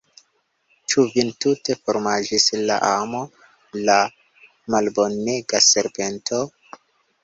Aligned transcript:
Ĉu 0.93 1.03
vin 1.15 1.29
tute 1.45 1.75
formanĝis 1.83 2.47
la 2.71 2.79
amo, 2.89 3.23
la 3.85 4.01
malbonega 4.77 5.67
serpento? 5.73 6.47